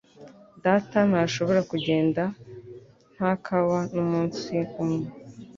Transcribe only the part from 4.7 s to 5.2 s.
umwe.